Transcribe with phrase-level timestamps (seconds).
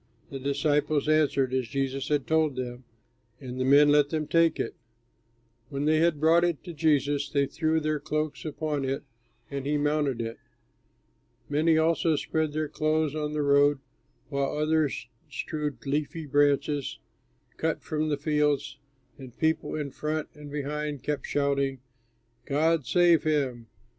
[0.31, 2.85] The disciples answered as Jesus had told them,
[3.39, 4.73] and the men let them take it.
[5.69, 9.03] When they had brought it to Jesus, they threw their cloaks upon it,
[9.51, 10.39] and he mounted it.
[11.49, 13.77] Many also spread their clothes on the road,
[14.29, 16.97] while others strewed leafy branches
[17.57, 18.79] cut from the fields;
[19.19, 21.79] and people in front and behind kept shouting:
[22.45, 23.67] "God save him!